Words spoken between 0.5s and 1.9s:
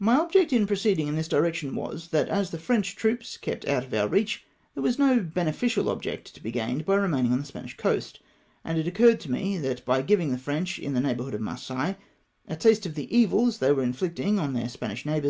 in proceeding in this du^ection